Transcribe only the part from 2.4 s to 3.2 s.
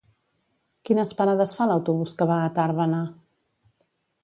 a Tàrbena?